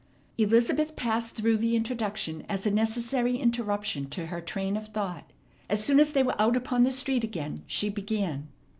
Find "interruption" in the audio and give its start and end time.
3.37-4.07